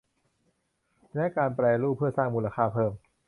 [1.15, 2.91] และการแปรรูปเพื่อสร้างมูลค่าเพิ่ม